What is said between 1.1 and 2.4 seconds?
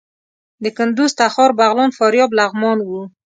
تخار، بغلان، فاریاب،